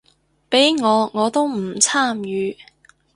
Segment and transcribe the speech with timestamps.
[0.49, 2.57] 畀我我都唔參與